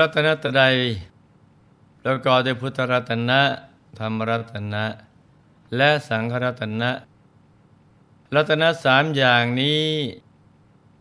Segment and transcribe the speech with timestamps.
[0.00, 0.74] รัตนตรัย
[2.04, 3.40] ประกอบด้วยพุทธรัตนะ
[3.98, 4.84] ธรรมรัตนะ
[5.76, 6.90] และสังฆรัตนะ
[8.34, 9.82] รัตนะสามอย่างนี้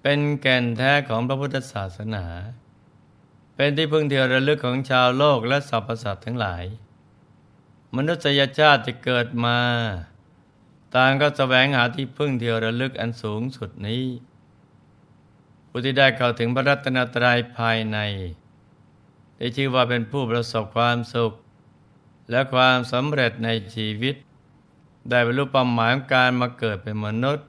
[0.02, 2.26] เป็นแก่นแท้ของพระพุทธศาสนา
[3.56, 6.64] เป็นที่พึ่งเที่ระลึกของชาวโลกและสรรพสัตว์ทั้งหลาย
[7.96, 9.60] มนุษยชาติที่เกิดมา
[10.96, 14.06] ต่างก็แสวงหาที่พึ่งเที่ระลึกอันสูงสุดนี้
[15.70, 17.98] ผู้ที่ได้เข้าถึงพระรัตนตรัยภายใน
[19.42, 21.34] ได้ชื่อว่าเป็นผู้ประสบความสุข
[22.32, 24.16] และความสำเร็จในชีวิต
[25.10, 27.46] ได้บรรลุเป้าหมายของการมาเกิดเป็นมนุษย์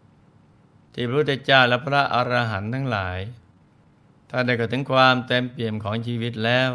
[0.94, 3.18] ที่พระพุทธเจ้าและพระอรหันต์ทั้งหลาย
[4.30, 6.70] ถ้าได้เข้าถึงความเต็มเปี่ยมของชีวิตแล้ว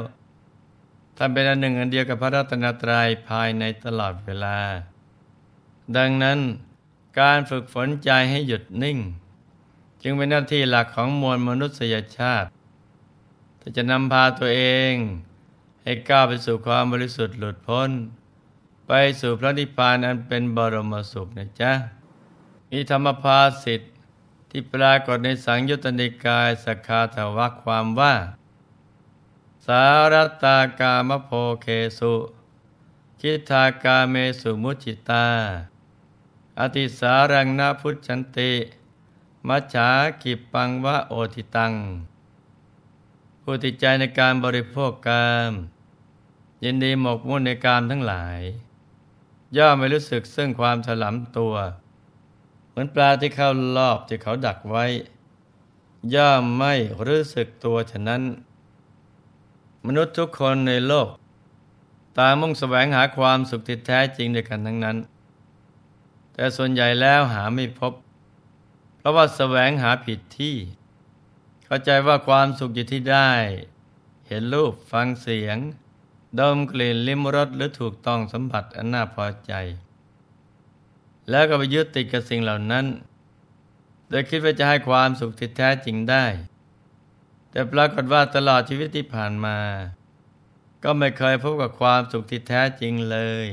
[1.18, 4.60] ท่านเป็นอันหนึ่งอันเดียวกับพระรัตนตรัยภายในตลอดเวลา
[5.98, 6.40] ดังนั้น
[7.20, 8.98] การฝึกฝนใจให้หยุดนิ่ง
[10.04, 12.50] จึงเป็นหน้าที่หลักของมวลมนุษยชาติ
[13.68, 14.94] ที่จะนำพาตัวเอง
[15.84, 17.90] ให้ก้าวไปสู่ความบริสุทธิ์หลุดพ้น
[18.88, 21.72] ไปสู่พระนิพพานอันเป็นบรมสุขนะจ๊ะ
[22.70, 23.92] มีธรรมภาสิทธิ์
[24.50, 28.14] ที่ปรากฏในสังยุตติกายสกาถวักความว่า
[29.66, 31.68] สารตากามโพเค
[32.00, 32.14] สุ
[33.22, 35.28] คิทากาเมสุมุจิตา
[36.60, 38.54] อติสารังนาพุชันติ
[39.48, 39.90] มัจฉา
[40.22, 41.74] กิปังวะโอทิตัง
[43.50, 45.52] ผู้ติดใจในการบริโภคกาม
[46.64, 48.40] ยินดีหมกมุ่นในกามทั้งหลาย
[49.58, 51.56] ย่อมไม่รู้สึกซึ่งความถลำตัว
[52.70, 54.86] เหมือนปลาที่เข้ารอบที่เขาดักไว้
[56.16, 56.74] ย่อมไม่
[57.08, 58.22] รู้สึกตัวฉะนั้น
[59.86, 61.08] มนุษย์ทุกคนในโลก
[62.18, 64.98] ตามุ่งแสวงหาความสุขที่แท้จริงด้วยกันทั้งนั้น
[66.34, 67.94] แต่ส่วนใหญ่แล้วหาไม่พบ
[68.98, 70.56] เพราะว่าแสวงหาผิดที่
[71.68, 73.32] เข้าใจว่าความสุขอยู่ที่ได้
[74.28, 75.58] เห็นรูปฟังเสียง
[76.40, 79.54] ดมกลิ่นลิ้มรสหรือถูกต้องสัมผัสอันน่าพอใจ
[81.30, 82.86] แล้วก็ไปยึดติดกับสิ่งเหล่านั้น
[84.10, 86.26] โดยคิดว่าจะให้ความสุขที่แท้จริงได้
[87.52, 89.58] แต่ปรากฏว่าตลอดชีวิตที่ผ่านมา
[90.84, 93.48] ก็ไม่เคยพบกับความสุขที่แท้จริงเลย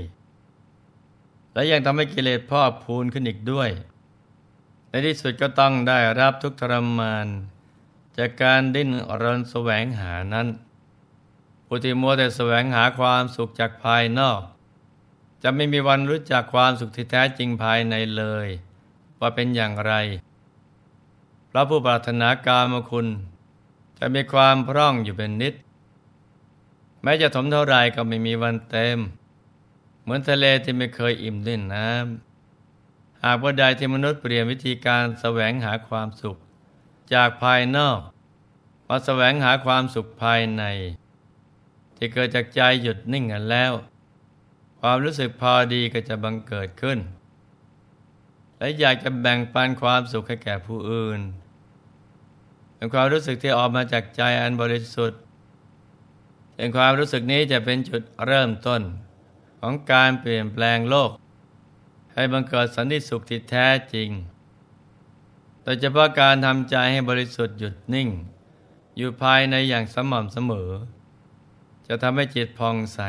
[1.53, 3.71] และยังทำให้กิเลสพอกพูนขึ้นอีกด้วย
[4.89, 7.27] ในที่สุดก็ต้องได้รับทุกทรมาน
[8.19, 8.91] จากการดิ้น
[9.23, 10.49] รนแสวงหานั้น
[11.67, 14.41] ผู้ที่มัวแต่แสวงหาความสุขจากภายนอก
[15.43, 18.49] จะไม่มีวันรู้จักความสุขที่แท้จริงภายในเลย
[19.21, 19.93] ว่าเป็นอย่างไร
[21.51, 23.07] พระผู้ปรารถนาการมคุณ
[23.99, 25.55] จะมีความพร่องอยู่เป็นนิด
[27.03, 28.99] แม้จะถมเท่าไรก็ไม่มีวันเต็ม
[30.03, 36.39] เหมือนทะเลที่ไม่เคยอิ่มด้วยน้ำหากว่าใดที่มนุษย์เปลี่ยนวิธีการแสวงหาความสุข
[37.15, 37.99] จากภายนอก
[38.89, 40.65] มาแสวงหาความสุขภายใน
[41.97, 43.73] ที่เกิดจากใจหยุดนิ่งกันแล้ว
[44.81, 46.99] ความรู้สึกพอดีก็จะบังเกิดขึ้น
[48.59, 51.21] และอยากจะแบ่งปันความสุขให้แก่ผู้อื่น
[52.77, 55.21] เป็นความรู้สึกที่ออกมาจากใจอันบริสุทธิ์
[56.57, 58.83] เป็นความรู้สึกนี้จะเป็นจุดเริ่มต้น
[59.61, 61.11] ของการเปลี่ยนแปลงโลก
[62.15, 64.09] ให้บังเกิดสันติสุขที่แท้จริง
[65.65, 68.09] โดยเฉพาะการทำใจให้บริสุทธิ์หยุดนิ่ง
[68.97, 70.71] อยู่ภายในอย่างสม่ำเสมอ
[71.87, 73.01] จะทำให้จิตผ่องใส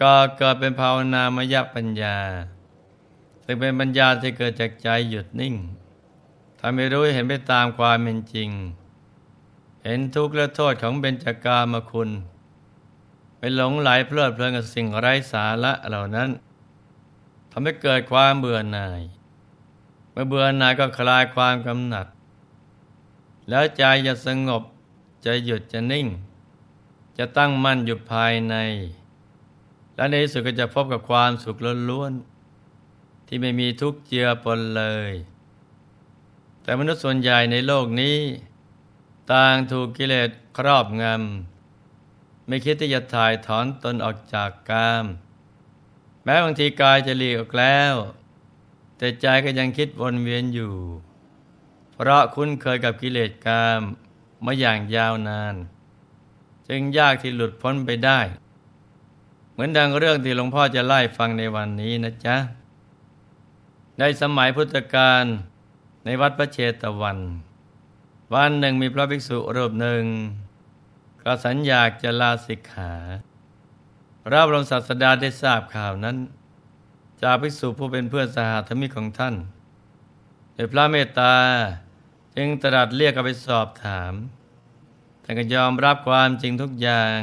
[0.00, 2.18] ก็เกิดเป็นภาวนามยปัญญา
[3.44, 5.54] ซึ่งเป็นปัญญาที่เกิดจากใจหยุดนิ่ง
[6.60, 8.50] ทำให้รู้เห็นไปตามความเป็นจริง
[9.82, 12.10] เห็นทุกข์และโทษของเบญจากามคุณ
[13.38, 16.30] ไปหลงไหลเพลิดเพลินกับสิ่งไร้สาระเหล่านั้น
[17.50, 19.00] ทำให้เกิดความเบื่อหน่าย
[20.18, 22.06] มื่อเบื่อหน่ายก็คลายความกำหนัด
[23.48, 24.62] แล้วใจจะสงบ
[25.24, 26.06] จะหยุดจะนิ่ง
[27.18, 28.54] จะตั้งมั่นอยู่ภายใน
[29.96, 31.56] และในที่สุดก็จะพบกับความสุข
[31.90, 35.12] ล้วนๆที่ไม่มีทุกข์เจือปนเลย
[36.62, 38.18] แต่มนุษย์ส่วนใหญ่ในโลกนี้
[39.32, 45.04] ต่างถูกกิเลสครอบงำไม่คิดที่จะถ่ายถอนตนออกจากกาม
[46.24, 47.94] แม้บางทีกายจะหลีกออกแล้ว
[48.98, 50.74] แต่ใจก็ยังคิดวนเวียนอยู่
[51.92, 53.80] เพราะคุ้นเคยกับกิเลสกาม
[54.44, 55.54] มาอย่างยาวนาน
[56.68, 58.20] จึงยากที่หลุดพ้นไปได้
[59.52, 62.36] เหมือนดังเรื่องที่หลวงพ่อจะไล่ฟังในวันนี้นะจ๊ะ
[63.98, 65.24] ในสมัยพุทธกาล
[66.04, 67.18] ในวัดพระเชตวัน
[68.34, 70.04] วันหนึ่งมีพระภิกษุรูปหนึ่ง
[71.22, 72.92] ก็สัญญาจะลาสิกขา
[74.24, 76.16] พระบรมศาสดาได้ทราบข่าวนั้น
[77.22, 79.34] จากภิกษุผู้เป็นเพื่อนสหธรรมิกของท่าน
[80.54, 81.34] โดยพระเมตตา
[82.36, 84.12] จึงตรัสเรียกกันไปสอบถาม
[85.22, 87.18] แต่ก็ยอมรับความจริงทุกอย่าง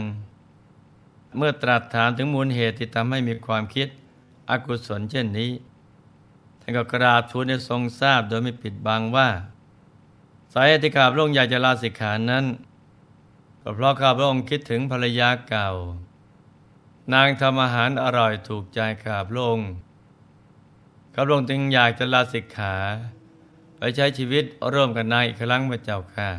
[1.38, 3.88] เมื่อตรัสถามถึงมูลเหตุที่ทำให้มีความคิด
[4.50, 5.52] อกุศลเช่นนี้
[6.62, 9.30] ท่านก็กราบทูลให้ทรงทราบโดยไม่ปิดบังว่า
[10.54, 12.46] สาเหตุที่ข้าพระองค์อยากจะลาสิกขานั้น
[13.62, 15.70] ก็เพราะข้าพระองค์คิดถึงภรรยาเก่า
[17.14, 19.72] นางทำอาหารอร่อยถูกใจข้าพระองค์
[21.14, 22.76] ข้าพระองค์จึงอยากจะลาสิกขา
[23.78, 26.30] ไปใช้ชีวิตร่วมกับนางอีกครั้งพระเจ้าค่ะ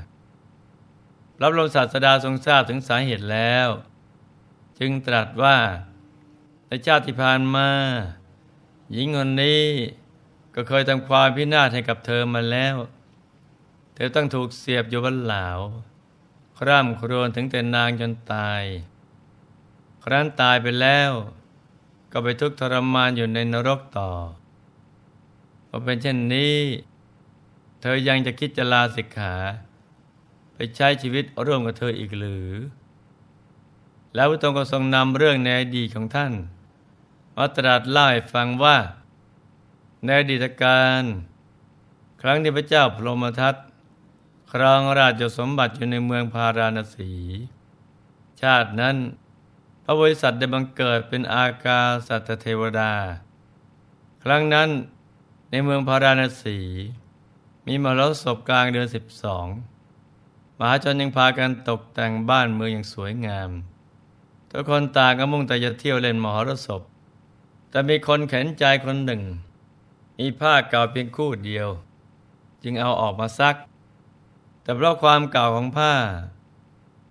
[1.42, 3.68] รับรมศาสดาทรงทราบถึงสาเหตุแล้ว
[4.78, 5.56] จึงตรัสว่า
[6.66, 7.68] ในชาติที่ผ่านมา
[8.92, 9.64] หญิงคนนี้
[10.54, 12.76] ก็เคยทำความพินาศให้กับเธอมาแล้ว
[13.94, 15.48] เธอต้องถูกเสียบอยู่บนเหลา
[16.58, 18.62] คร่ำครวญถึงแต่นางจนตาย
[20.04, 21.10] ครั้นตายไปแล้ว
[22.12, 24.10] ก็ไปทุกข์ทรมานอยู่ในนรกต่อ
[25.68, 26.56] พอเป็นเช่นนี้
[27.80, 29.34] เธอยังจะคิดจะลาสิกขา
[30.54, 32.50] ไปใช้ชีวิตร่วมกับเธออีกหรือ
[34.14, 36.32] แล้วพระองค์ก็ทรงนำเรื่องในอดีตของท่าน
[37.36, 38.76] มาตรัสเล่าให้ฟังว่า
[40.04, 41.02] ในอดีตการ
[42.20, 43.54] ครั้งที่พระเจ้าพรหมทัต
[44.52, 47.12] ครองราชสมบัติอยู่ในเมืองพาราณสี
[48.40, 48.96] ชาตินั้น
[49.84, 52.92] พระบริษัทได้บังเกิดเป็นอากาสัตเทวดา
[54.24, 54.68] ครั้งนั้น
[55.50, 56.58] ในเมืองพาราณสี
[57.66, 59.46] มีมรสพกลางเดือนสิบสอง
[60.58, 63.50] มหาชนยังพากันตกแต่งบ้านเมืองอย่างสวยงาม
[64.50, 66.82] ทุกคนต่างก็มุ่งแต่จะเที่ยวเล่นมหรสพ
[67.70, 69.22] แต่มีคนเข็นใจคนหนึ่ง
[70.18, 71.68] มีผ้าเก่าเพียงคู่เดียว
[72.62, 73.56] จึงเอาออกมาซัก
[74.62, 75.92] แต่เพราะความเก่าของผ้า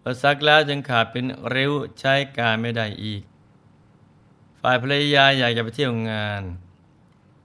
[0.06, 3.22] พอซักแล้วจึงขาดเป็นริ้วใช้การไม่ได้อีก
[4.62, 6.42] ฝ่ายภรรยาอยากจะไปเที่ยวงาน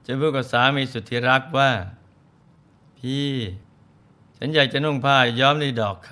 [0.04, 1.70] จึงพูดกับสามีสุดที่รักว่า
[2.98, 3.30] พี่
[4.36, 6.10] ฉันอยากจะนุ่งผ้าย้อมด้วยดอกค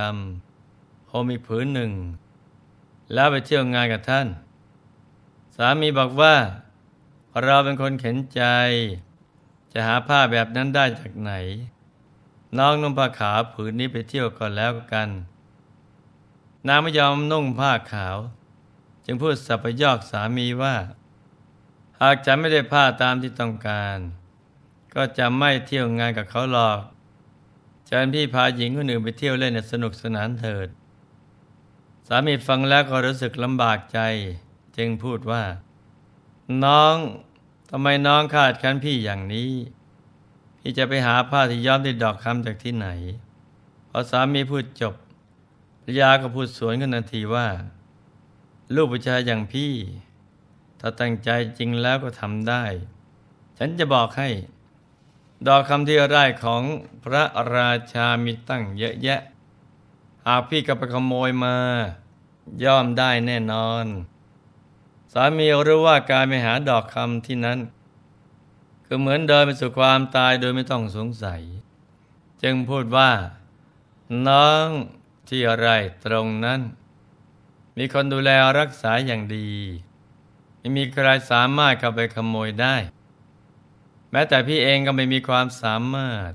[0.52, 1.93] ำโฮมีผืนหนึ่ง
[3.12, 4.26] แล้วไปเที่ยวงานกับท่าน
[5.56, 6.34] สามีบอกว่า
[7.42, 8.42] เราเป็นคนเข็นใจ
[9.72, 11.32] จะหาผ้าแบบนั้นได้จากไหน
[12.58, 15.08] น้องนุ่งผ้าขาวผืนนี้ไปเที่ยวก่อนแล้วกัน
[16.66, 18.16] นางไม่ยอมนุ่งผ้าขาว
[19.04, 20.74] จึงพูดสับยอกสามีว่า
[22.00, 23.98] หากฉันไม่ได้ผ้าตามที่ต้องการ
[24.94, 26.80] ก็จะไม่เที่ยวงานกับเขาหรอก
[27.90, 30.68] ฉันพี่พาหญิงคนอื่นไปเที่ยวเล่นสนุกสนานเถิด
[32.06, 33.98] สามีฟังแล้วก็รู้สึกลำบากใจ
[34.76, 35.44] จึงพูดว่า
[36.64, 36.96] น้อง
[37.70, 39.50] ทำไมน้องขาดคันพี่อย่างนี้
[40.60, 42.88] ที่จะไปหาผ้าที่ย้อมด้วยดอกคำจากที่ไหน
[43.90, 44.94] พอสามีพูดจบ
[45.88, 47.49] รรยาก็พูดสวนกันทันทีว่า
[48.75, 49.73] ลูกผู้ชายอย่างพี่
[50.81, 52.64] ถ้าตั้งใจจริงแล้วก็ทำได้
[53.59, 54.28] ฉันจะบอกให้
[55.47, 56.62] ดอกคำที่ไร่ของ
[57.05, 57.25] พระ
[57.57, 59.21] ราชามีตั้งเยอะแยะ
[60.26, 61.57] หากพี่ก็ไปขโมยมา
[62.64, 63.87] ย่อมได้แน่นอน
[65.12, 67.59] สามีรู้ว่าการไปหาดอกคำที่นั้น
[68.87, 71.43] คือเหมือนเดินไปสู่ความตายโดยไม่ต้องสงสัย
[72.43, 73.11] จึงพูดว่า
[74.28, 74.69] น้อง
[75.28, 75.68] ที่อะไร
[76.04, 76.61] ตรงนั้น
[77.76, 78.30] มีคนดูแล
[78.61, 79.50] รักษาอย่างดี
[80.59, 82.76] ไม่มีใครสามารถเข้าไปขโมยได้
[84.11, 86.30] แม้แต่พี่เองก็ไม่มีความสามารถ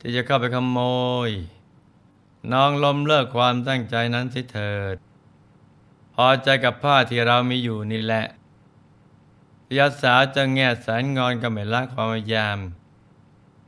[0.00, 0.78] ที่จะเข้าไปขโม
[1.28, 1.30] ย
[2.52, 4.96] น้องลมเลิกความตั้งใจนั้นสิเถิด
[6.14, 8.26] พอใจกับผ้าที่เรามีอยู่นี่แหละ
[9.78, 12.58] ยาสาวจะแง่แสายงอนกับไม่ละความพยายาม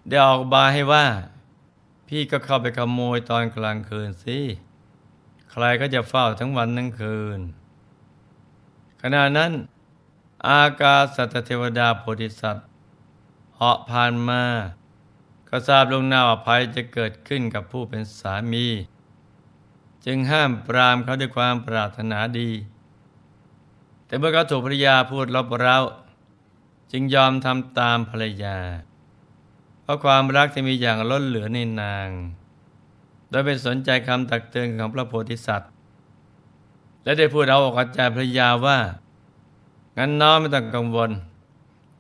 [0.09, 1.07] ได้ออกบาให้ว่า
[2.09, 4.39] พี่ก็เข้าไปขโมยตอนกลางคืนสิ
[5.51, 7.41] ใครก็จะเฝ้าทั้งวันทั้งคืน
[9.03, 9.53] ขณะนั้น
[10.49, 12.67] อากาสัตเทวดาโพธิสัตว์
[13.57, 14.43] เหาะผ่านมา
[15.49, 18.67] ก็ทราบลงนาว่าภัยจะเกิดขึ้นกับผู้เป็นสามี
[20.05, 22.51] จึงห้ามปรามเขาด้วยความปรารถนาดี
[24.07, 25.77] แต่เมื่อเขาถูกภรรยาพูดลบเร้า
[26.93, 28.57] จึงยอมทำตามภรรยา
[29.85, 32.09] เพราะความรักที่มีอย่างล้นเหลือในนาง
[33.31, 35.71] โดยเป็นสนใจคำตักเตือนของพระโพธิสัตว์
[37.05, 38.79] และได้พูดเอาอกใจภรรยาว่า
[39.97, 41.11] งั้นน้องไม่ต้องกังวล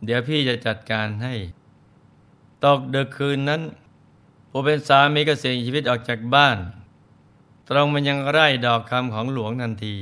[0.04, 1.34] เดี๋ยวพี่จะจัดการให้
[2.64, 3.62] ตกดึกคืนนั้น
[4.50, 6.56] ผู้เป็นสามีก็เสียชีวิตออกจากบ้าน
[7.68, 9.96] ตรงมันยังไร่ดอกคำของหลวงทันที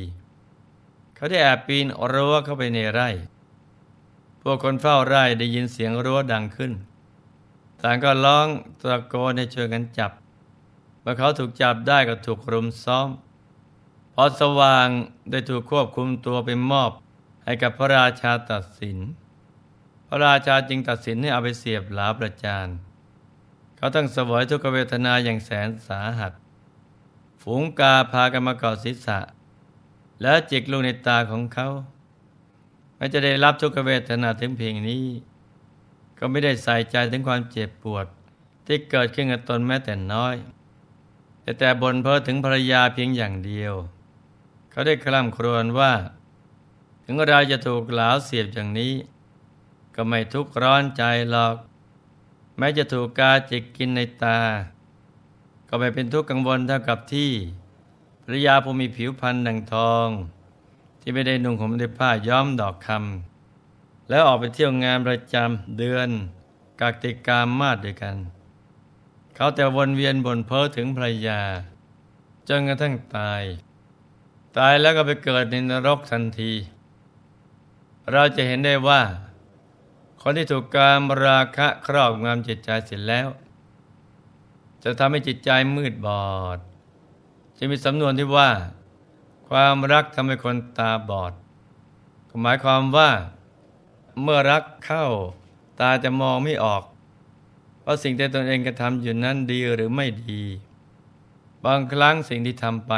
[1.15, 3.09] เขาได้แอบปีนรั้วเข้าไปในไร่
[4.43, 6.73] พวกคนเฝ้าไร่ได้ยินเสียงรั้วดังขึ้น
[7.83, 8.49] ต่างก็ร้อง
[8.81, 10.13] ตะโกนให้ช่วยกันจับ
[11.01, 13.09] เมื่อเขาถูกจับได้ก็ถูกรุมซ้อม
[14.15, 14.89] พอสว่าง
[15.31, 16.91] ได้ถูกควบคุมตัวไปมอบ
[17.45, 18.99] ให้กับพระราชาตัดสิน
[20.09, 22.69] พระราชาจึงตัดสินให้เอาไปเสียบหลาประจาน
[23.77, 26.33] เขาต้องสวยทุกเวทนาอย่างแสนสาหัส
[27.43, 29.19] ฝูงกาพากันมาเกาะศีรษะ
[30.23, 31.69] แล้วจิกลูกในตาของเขา
[32.97, 35.05] ไม่จะได้รับทุกเวทนาถึงเพียงนี้
[36.25, 38.07] ก็ไม่ได้ใส่ใจถึงความเจ็บปวด
[38.67, 40.35] ที่เกิดขึ้นกับตนแม้แต่น้อย
[41.43, 43.75] แต่แต่บนเพ้อถึงภรรยาเพียงอย่างเดียว
[44.71, 45.93] เขาได้คล่ำครวญว่า
[47.05, 48.93] ถึงเราจะถูกหลาวเสียบอย่างนี้
[49.95, 51.57] ก็ไม่ทุกข์ร้อนใจหรอก
[52.59, 54.39] แม้จะถูกกาจิกกินในตา
[55.69, 57.33] ก็ไม่เป็นทุกข์กังวลเท่ากับที่
[58.25, 60.09] ภรรยาผู้มีผิวพรรณดังทอง
[61.01, 63.32] ที่ไม่ได้นุ่งห่มในผ้าย้อมดอกคำ
[64.13, 66.09] แล้วออกไปเที่ยวงานประจำเดือน
[66.81, 68.17] กักติกามมาดด้วยกัน
[69.35, 71.41] เขาแต่วนเวียนบนเพ้อถึงภรรยา
[72.49, 73.43] จนกระทั่งตาย
[74.57, 76.53] ตายแล้วก็ไปเกิดในนรกทันที
[78.13, 79.03] เราจะเห็นได้ว่า
[80.21, 83.29] คนที่ถูกการมราคะครอบงำจิตใจเสร็จแล้ว
[84.83, 86.27] จะทำให้จิตใจมืดบอ
[86.57, 86.59] ด
[87.59, 88.51] จะมีสำนวนที่ว่า
[89.49, 91.33] ความรักทำให้คนตาบอด
[92.43, 93.11] หมายความว่า
[94.21, 95.07] เมื่อรักเข้า
[95.81, 96.83] ตาจะมองไม่ออก
[97.85, 100.43] ว่าสิ่งที่ตนเองกระทำอยู่นั้นดีหรือไม่ดี
[101.65, 102.93] บางครั้งสิ่งที่ทำไป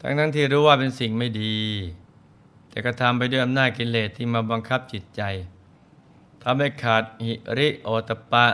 [0.00, 1.56] ทั้งนั้นที่รู้ว่าเป็นสิ่งไม่ดี
[2.68, 5.22] แต่กระทำไปด้วยอำนาจกิเลสที่มาบังคับจิตใจ
[6.42, 8.46] ทำให้ขาดหิริโอตปะ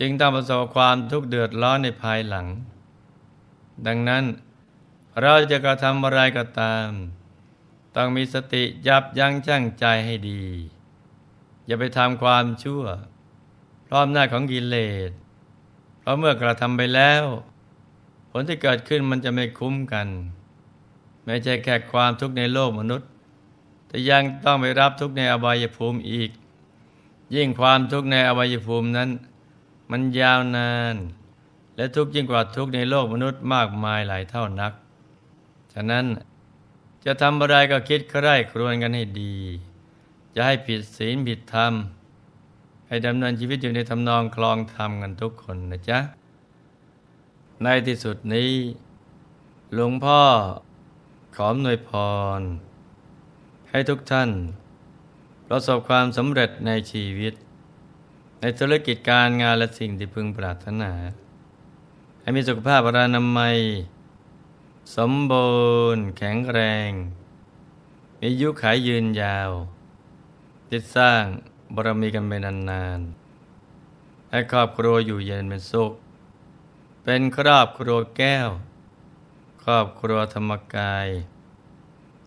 [0.00, 2.46] จึงต้องประสบความทุกข์เดือดร้อนในภายหลัง
[3.86, 4.24] ดังนั้น
[5.20, 6.88] เราจะกระทำอะไรก็ตาม
[7.96, 10.42] ต้องมีสติยับยั้งชั่งใจให้ดี
[11.66, 12.82] อย่าไปทำความชั่ว
[13.84, 14.76] เพราะอำนาของกิเล
[15.08, 15.10] ส
[16.00, 17.24] เพราะเมื่อกระทำไปแล้ว
[18.30, 20.08] ผลที่เกิดขึ้นมันจะไม่คุ้มกัน
[21.24, 23.08] ไม่ใช่แค่ความทุกข์ในโลกมนุษย์
[23.88, 26.30] แต่ยังต้องไปรับทุกข์ในอบายภูมิอีก
[27.34, 29.10] ยิ่งความทุกข์ในอบายภูมินั้น
[29.90, 30.96] มันยาวนาน
[31.76, 34.72] และทุกข์ยิ่งกว่าทุกข์ในโลกมนุษย์มากมายหลายเท่านัก
[35.72, 36.04] ฉะนั้น
[37.04, 39.36] จะทำอะไรก็คิดใคร่ครวญกันให้ดี
[40.34, 41.72] จะให้ผิดศีลผิดธรรม
[42.88, 45.98] ให้ดำเนินชีวิตอยู่ในทำนองคลองธรรมกันทุกคนนะจ๊ะ
[47.62, 48.50] ในที่สุดนี้
[49.74, 50.20] หลวงพ่อ
[51.36, 51.90] ขอหน่วยพ
[52.38, 52.40] ร
[53.70, 54.30] ให้ทุกท่าน
[55.46, 57.34] ประสบความสำเร็จในชีวิต
[58.40, 60.92] ในธุรกิจการงานและสิ่งที่พึงปรารถนา
[62.20, 63.56] ให้มีสุขภาพอนามัย
[64.96, 65.50] สมบู
[65.94, 66.90] รณ์แข็งแรง
[68.18, 69.50] มีอายุขายยืนยาว
[70.70, 71.24] ติดสร้าง
[71.74, 75.92] บารมีกันไปนานๆ ให้ครอบครัวอยู่เย็นเป็นสุข
[77.04, 78.48] เป็นครอบครัวแก้ว
[79.62, 81.08] ครอบครัวธรรมกาย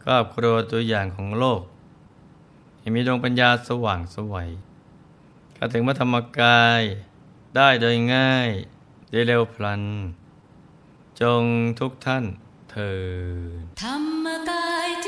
[0.03, 1.61] ครอบครัวตัวอย่างของโลก
[2.79, 4.49] ให้มีดวงปัญญาสว่างสวัย
[5.53, 6.81] เข้าถึงพระธรรมกาย
[7.55, 8.49] ได้โดยง่าย
[9.11, 9.83] ได้เร็วพลัน
[11.21, 11.43] จง
[11.79, 12.25] ทุกท่าน
[12.75, 13.01] เธอ
[13.81, 15.05] ธรรมกายเ